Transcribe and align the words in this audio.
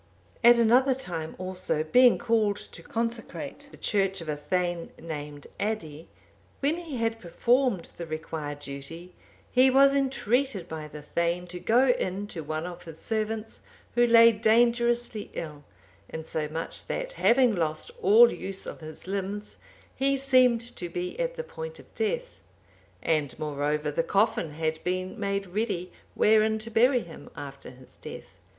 At 0.43 0.57
another 0.57 0.95
time 0.95 1.35
also, 1.37 1.83
being 1.83 2.17
called 2.17 2.55
to 2.57 2.81
consecrate 2.81 3.67
the 3.69 3.77
church(787) 3.77 4.21
of 4.21 4.29
a 4.29 4.37
thegn 4.37 4.99
named 4.99 5.45
Addi, 5.59 6.07
when 6.59 6.77
he 6.77 6.97
had 6.97 7.19
performed 7.19 7.91
the 7.97 8.07
required 8.07 8.57
duty, 8.57 9.13
he 9.51 9.69
was 9.69 9.93
entreated 9.93 10.67
by 10.67 10.87
the 10.87 11.03
thegn 11.03 11.47
to 11.49 11.59
go 11.59 11.89
in 11.89 12.25
to 12.29 12.41
one 12.41 12.65
of 12.65 12.85
his 12.85 12.97
servants, 12.97 13.61
who 13.93 14.07
lay 14.07 14.31
dangerously 14.31 15.29
ill, 15.35 15.63
insomuch 16.09 16.87
that 16.87 17.11
having 17.13 17.55
lost 17.55 17.91
all 18.01 18.33
use 18.33 18.65
of 18.65 18.79
his 18.81 19.05
limbs, 19.05 19.57
he 19.95 20.17
seemed 20.17 20.61
to 20.77 20.89
be 20.89 21.19
at 21.19 21.35
the 21.35 21.43
point 21.43 21.77
of 21.77 21.93
death; 21.93 22.41
and 23.03 23.37
moreover 23.37 23.91
the 23.91 24.01
coffin 24.01 24.53
had 24.53 24.83
been 24.83 25.19
made 25.19 25.45
ready 25.45 25.91
wherein 26.15 26.57
to 26.57 26.71
bury 26.71 27.01
him 27.01 27.29
after 27.35 27.69
his 27.69 27.93
death. 28.01 28.39